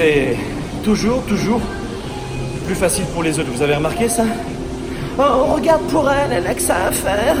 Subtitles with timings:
[0.00, 0.36] C'est
[0.84, 1.60] toujours, toujours
[2.66, 3.48] plus facile pour les autres.
[3.52, 4.22] Vous avez remarqué ça?
[5.18, 7.34] Oh, regarde pour elle, elle a que ça à faire.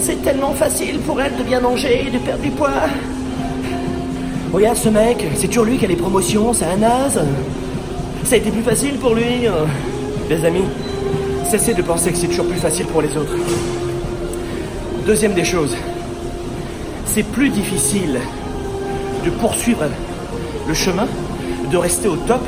[0.00, 2.82] C'est tellement facile pour elle de bien manger de perdre du poids.
[4.52, 7.20] Regarde ce mec, c'est toujours lui qui a les promotions, c'est un naze.
[8.24, 9.46] Ça a été plus facile pour lui.
[10.28, 10.64] Les amis,
[11.48, 13.36] cessez de penser que c'est toujours plus facile pour les autres.
[15.06, 15.76] Deuxième des choses,
[17.06, 18.18] c'est plus difficile
[19.24, 19.84] de poursuivre
[20.66, 21.06] le chemin,
[21.70, 22.40] de rester au top,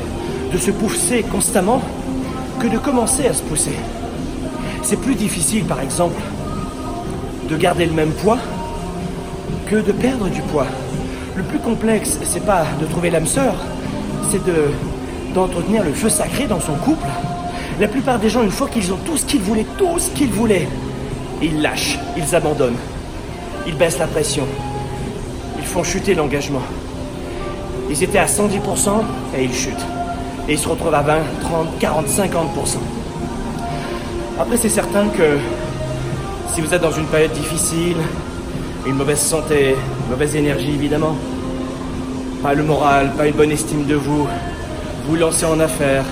[0.51, 1.81] de se pousser constamment,
[2.59, 3.75] que de commencer à se pousser.
[4.81, 6.21] C'est plus difficile, par exemple,
[7.49, 8.37] de garder le même poids
[9.67, 10.67] que de perdre du poids.
[11.35, 13.55] Le plus complexe, c'est pas de trouver l'âme sœur,
[14.29, 14.71] c'est de
[15.33, 17.07] d'entretenir le feu sacré dans son couple.
[17.79, 20.29] La plupart des gens, une fois qu'ils ont tout ce qu'ils voulaient, tout ce qu'ils
[20.29, 20.67] voulaient,
[21.41, 22.77] ils lâchent, ils abandonnent,
[23.65, 24.45] ils baissent la pression,
[25.57, 26.61] ils font chuter l'engagement.
[27.89, 28.89] Ils étaient à 110%
[29.37, 29.85] et ils chutent.
[30.47, 32.19] Et ils se retrouvent à 20%, 30, 40, 50%.
[34.39, 35.37] Après, c'est certain que
[36.53, 37.97] si vous êtes dans une période difficile,
[38.85, 39.75] une mauvaise santé,
[40.05, 41.15] une mauvaise énergie évidemment,
[42.41, 44.27] pas le moral, pas une bonne estime de vous,
[45.07, 46.03] vous lancez en affaires,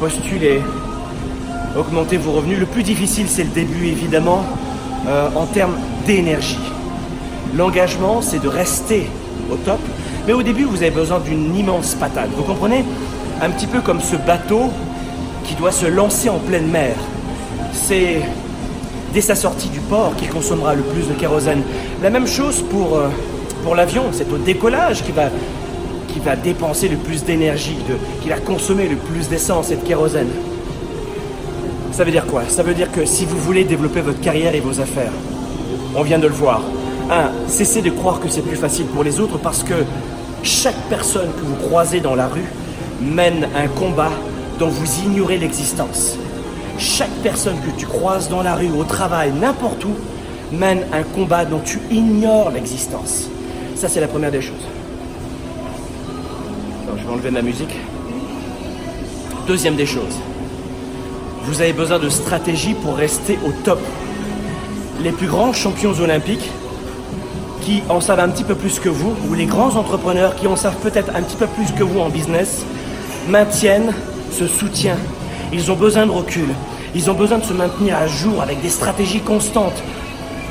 [0.00, 0.60] postulez,
[1.76, 2.58] augmentez vos revenus.
[2.58, 4.44] Le plus difficile, c'est le début évidemment,
[5.06, 6.58] euh, en termes d'énergie.
[7.56, 9.06] L'engagement, c'est de rester
[9.52, 9.80] au top,
[10.26, 12.30] mais au début, vous avez besoin d'une immense patate.
[12.36, 12.84] Vous comprenez?
[13.42, 14.70] Un petit peu comme ce bateau
[15.44, 16.94] qui doit se lancer en pleine mer.
[17.72, 18.22] C'est
[19.12, 21.62] dès sa sortie du port qu'il consommera le plus de kérosène.
[22.02, 23.08] La même chose pour, euh,
[23.62, 25.30] pour l'avion, c'est au décollage qui va,
[26.08, 27.76] qui va dépenser le plus d'énergie,
[28.22, 30.30] qui va consommer le plus d'essence et de kérosène.
[31.92, 32.42] Ça veut dire quoi?
[32.48, 35.12] Ça veut dire que si vous voulez développer votre carrière et vos affaires,
[35.94, 36.60] on vient de le voir.
[37.10, 39.74] Un, cessez de croire que c'est plus facile pour les autres parce que
[40.44, 42.44] chaque personne que vous croisez dans la rue
[43.00, 44.10] mène un combat
[44.58, 46.16] dont vous ignorez l'existence.
[46.78, 49.94] Chaque personne que tu croises dans la rue, au travail, n'importe où,
[50.52, 53.28] mène un combat dont tu ignores l'existence.
[53.74, 54.66] Ça, c'est la première des choses.
[56.96, 57.74] Je vais enlever ma musique.
[59.46, 60.18] Deuxième des choses.
[61.44, 63.80] Vous avez besoin de stratégie pour rester au top.
[65.02, 66.50] Les plus grands champions olympiques
[67.64, 70.56] qui en savent un petit peu plus que vous, ou les grands entrepreneurs qui en
[70.56, 72.62] savent peut-être un petit peu plus que vous en business,
[73.28, 73.92] maintiennent
[74.30, 74.96] ce soutien.
[75.52, 76.48] Ils ont besoin de recul.
[76.94, 79.82] Ils ont besoin de se maintenir à jour avec des stratégies constantes.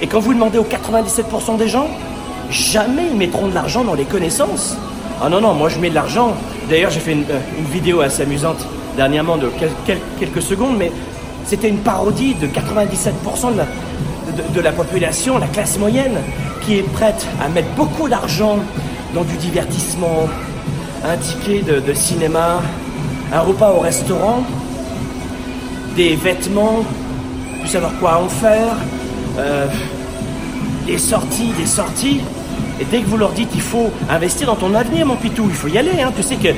[0.01, 1.88] Et quand vous demandez aux 97% des gens,
[2.50, 4.75] jamais ils mettront de l'argent dans les connaissances.
[5.22, 6.34] Ah non, non, moi je mets de l'argent.
[6.68, 7.40] D'ailleurs, j'ai fait une, euh,
[7.72, 8.66] vidéo assez amusante
[8.97, 9.50] dernièrement de
[10.19, 10.91] quelques secondes, mais
[11.45, 16.18] c'était une parodie de 97% de la, de, de la population, la classe moyenne,
[16.69, 18.59] est prête à mettre beaucoup d'argent
[19.13, 20.28] dans du divertissement,
[21.06, 22.62] un ticket de, cinéma,
[23.31, 24.44] un repas au restaurant,
[25.96, 26.84] des vêtements,
[27.59, 28.75] plus savoir quoi en faire,
[29.38, 29.68] euh,
[30.88, 32.22] des sorties, des sorties.
[32.80, 35.56] Et dès que vous leur dites il faut investir dans ton avenir, mon pitou, il
[35.56, 36.01] faut y aller.
[36.01, 36.12] Hein.
[36.16, 36.50] Tu sais que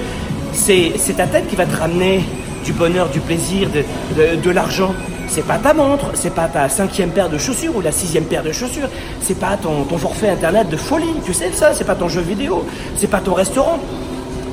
[0.54, 2.24] c'est ta tête qui va te ramener
[2.64, 3.70] du bonheur, du plaisir,
[4.16, 4.94] de l'argent.
[5.28, 8.44] C'est pas ta montre, c'est pas ta cinquième paire de chaussures ou la sixième paire
[8.44, 8.88] de chaussures,
[9.22, 12.66] c'est pas ton, forfait internet de folie, tu sais ça, c'est pas ton jeu vidéo,
[12.96, 13.80] c'est pas ton restaurant.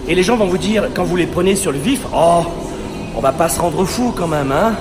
[0.08, 2.44] Et les gens vont vous dire, quand vous les prenez sur le vif, oh,
[3.16, 4.74] on va pas se rendre fou quand même, hein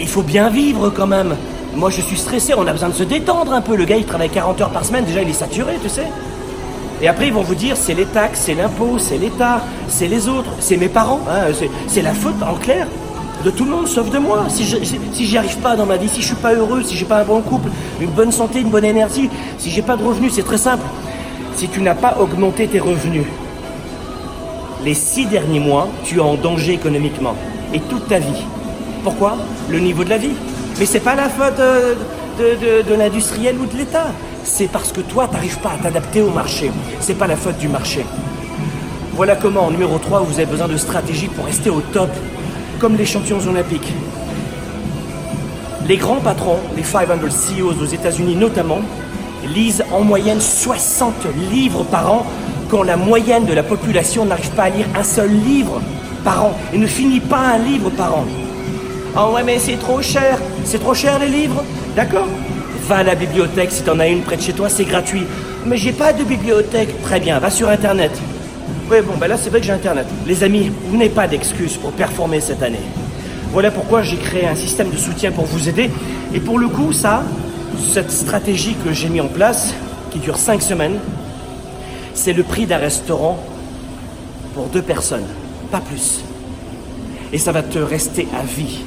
[0.00, 1.36] Il faut bien vivre quand même.
[1.74, 3.76] Moi je suis stressé, on a besoin de se détendre un peu.
[3.76, 6.06] Le gars il travaille 40 heures par semaine, déjà il est saturé, tu sais.
[7.00, 10.28] Et après, ils vont vous dire c'est les taxes, c'est l'impôt, c'est l'État, c'est les
[10.28, 11.20] autres, c'est mes parents.
[11.30, 11.52] Hein,
[11.86, 12.88] c'est la faute, en clair,
[13.44, 14.46] de tout le monde sauf de moi.
[14.48, 14.76] Si je
[15.12, 17.24] si, arrive pas dans ma vie, si je suis pas heureux, si j'ai pas un
[17.24, 20.58] bon couple, une bonne santé, une bonne énergie, si j'ai pas de revenus, c'est très
[20.58, 20.84] simple.
[21.56, 23.26] Si tu n'as pas augmenté tes revenus,
[24.84, 27.34] les six derniers mois, tu es en danger économiquement.
[27.74, 28.44] Et toute ta vie.
[29.02, 29.36] Pourquoi?
[29.68, 30.34] Le niveau de la vie.
[30.78, 31.58] Mais c'est pas la faute
[32.38, 34.06] de, de l'industriel ou de l'État
[34.48, 36.70] c'est parce que toi, tu n'arrives pas à t'adapter au marché.
[37.00, 38.04] C'est pas la faute du marché.
[39.14, 42.10] Voilà comment, en numéro 3, vous avez besoin de stratégie pour rester au top,
[42.78, 43.92] comme les champions olympiques.
[45.86, 48.80] Les grands patrons, les 500 CEOs aux États-Unis notamment,
[49.54, 51.14] lisent en moyenne 60
[51.50, 52.26] livres par an,
[52.68, 55.80] quand la moyenne de la population n'arrive pas à lire un seul livre
[56.24, 58.24] par an et ne finit pas un livre par an.
[59.16, 60.38] Ah ouais, mais c'est trop cher.
[60.64, 61.64] C'est trop cher les livres
[61.96, 62.28] D'accord
[62.86, 65.24] Va à la bibliothèque, si t'en as une près de chez toi, c'est gratuit.
[65.66, 67.02] Mais j'ai pas de bibliothèque.
[67.02, 68.12] Très bien, va sur Internet.
[68.90, 70.06] Oui, bon, ben là, c'est vrai que j'ai Internet.
[70.26, 72.80] Les amis, vous n'avez pas d'excuses pour performer cette année.
[73.52, 75.90] Voilà pourquoi j'ai créé un système de soutien pour vous aider.
[76.32, 77.22] Et pour le coup, ça,
[77.92, 79.74] cette stratégie que j'ai mis en place,
[80.10, 80.98] qui dure 5 semaines,
[82.14, 83.38] c'est le prix d'un restaurant
[84.54, 85.26] pour deux personnes.
[85.70, 86.20] Pas plus.
[87.34, 88.80] Et ça va te rester à vie.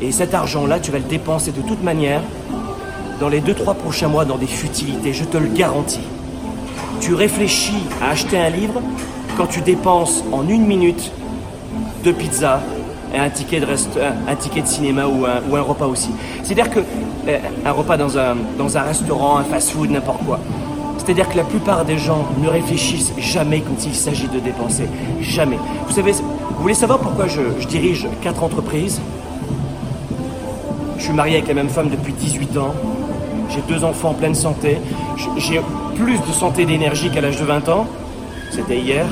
[0.00, 2.22] Et cet argent-là, tu vas le dépenser de toute manière
[3.20, 6.00] dans les deux, trois prochains mois dans des futilités, je te le garantis.
[7.02, 8.80] Tu réfléchis à acheter un livre
[9.36, 11.10] quand tu dépenses en une minute
[12.04, 12.60] deux pizzas
[13.12, 13.98] et un ticket de, rest...
[14.28, 16.10] un, ticket de cinéma ou un, repas aussi.
[16.44, 16.78] C'est-à-dire que
[17.26, 18.36] euh, un repas dans un,
[18.82, 20.38] restaurant, un fast-food, n'importe quoi.
[20.96, 24.84] C'est-à-dire que la plupart des gens ne réfléchissent jamais quand il s'agit de dépenser.
[25.20, 25.58] Jamais.
[25.88, 29.00] Vous savez, vous voulez savoir pourquoi je dirige quatre entreprises?
[30.98, 32.74] Je suis marié avec la même femme depuis 18 ans.
[33.52, 34.78] J'ai deux enfants en pleine santé.
[35.38, 35.60] J'ai
[35.94, 37.86] plus de santé et d'énergie qu'à l'âge de 20 ans.
[38.50, 39.06] C'était hier.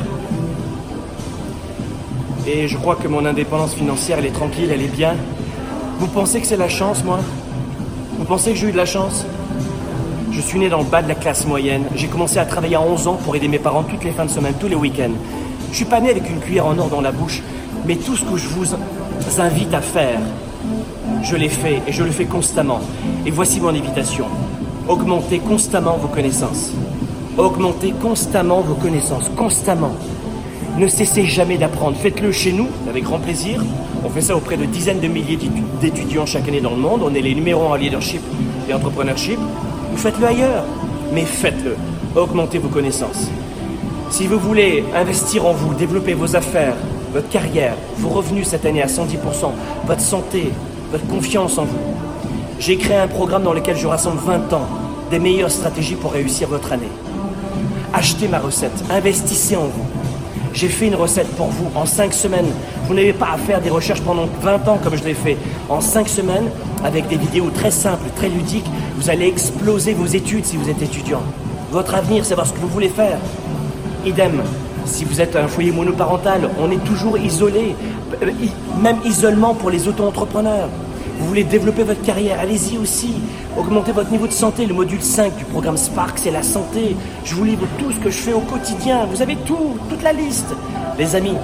[2.47, 5.15] Et je crois que mon indépendance financière, elle est tranquille, elle est bien.
[5.99, 7.21] Vous pensez que c'est la chance, moi?
[8.19, 9.27] Vous pensez que j'ai eu de la chance?
[10.33, 11.85] Je suis né dans le bas de la classe moyenne.
[11.95, 14.31] J'ai commencé à travailler à 11 ans pour aider mes parents toutes les fins de
[14.31, 15.13] semaine, tous les week-ends.
[15.71, 17.43] Je suis pas né avec une cuillère en or dans la bouche,
[17.87, 18.75] mais tout ce que je vous
[19.39, 20.19] invite à faire,
[21.23, 22.81] je l'ai fait et je le fais constamment.
[23.27, 24.27] Et voici mon invitation.
[24.89, 26.73] Augmentez constamment vos connaissances.
[27.39, 29.95] Augmentez constamment vos connaissances, constamment.
[30.79, 31.97] Ne cessez jamais d'apprendre.
[31.97, 33.63] Faites-le chez nous, avec grand plaisir.
[34.05, 35.39] On fait ça auprès de dizaines de milliers
[35.81, 37.03] d'étudiants chaque année dans le monde.
[37.05, 38.23] On est les numéros en leadership
[38.69, 39.39] et entrepreneurship.
[39.91, 40.65] Vous faites-le ailleurs,
[41.13, 41.77] mais faites-le.
[42.17, 43.31] Augmentez vos connaissances.
[44.11, 46.75] Si vous voulez investir en vous, développer vos affaires,
[47.13, 49.53] votre carrière, vos revenus cette année à 110%,
[49.87, 50.51] votre santé,
[50.91, 51.79] votre confiance en vous,
[52.59, 54.67] j'ai créé un programme dans lequel je rassemble 20 ans
[55.11, 56.89] des meilleures stratégies pour réussir votre année.
[57.93, 59.87] Achetez ma recette, investissez en vous.
[60.53, 62.51] J'ai fait une recette pour vous en 5 semaines.
[62.87, 65.37] Vous n'avez pas à faire des recherches pendant 20 ans comme je l'ai fait.
[65.69, 66.51] En 5 semaines,
[66.85, 68.67] avec des vidéos très simples, très ludiques,
[68.97, 71.23] vous allez exploser vos études si vous êtes étudiant.
[71.71, 73.19] Votre avenir, c'est voir ce que vous voulez faire.
[74.05, 74.43] Idem,
[74.91, 77.75] si vous êtes un foyer monoparental, on est toujours isolé,
[78.23, 78.31] euh,
[78.83, 80.69] même isolement pour les auto-entrepreneurs.
[81.19, 83.15] Vous voulez développer votre carrière, allez-y aussi.
[83.57, 84.67] Augmentez votre niveau de santé.
[84.67, 86.97] Le module 5 du programme Spark, c'est la santé.
[87.25, 89.07] Je vous livre tout ce que je fais au quotidien.
[89.11, 90.49] Vous avez tout, toute la liste.
[90.99, 91.37] Les amis,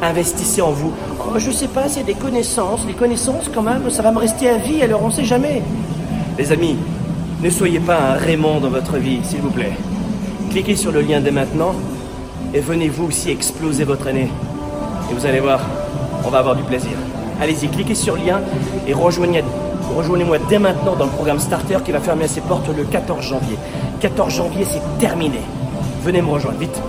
[0.00, 0.92] investissez en vous.
[1.20, 2.86] Oh, je sais pas, c'est des connaissances.
[2.86, 5.62] Les connaissances, quand même, ça va me rester à vie, alors on sait jamais.
[6.38, 6.76] Les amis,
[7.42, 9.72] ne soyez pas un Raymond dans votre vie, s'il vous plaît.
[10.50, 11.74] Cliquez sur le lien dès maintenant
[12.54, 14.30] et venez vous aussi exploser votre année.
[15.10, 15.60] Et vous allez voir,
[16.24, 16.92] on va avoir du plaisir.
[17.40, 18.40] Allez-y, cliquez sur le lien
[18.86, 23.22] et rejoignez-moi dès maintenant dans le programme Starter qui va fermer ses portes le 14
[23.22, 23.58] janvier.
[24.00, 25.40] 14 janvier, c'est terminé.
[26.02, 26.80] Venez me rejoindre, vite.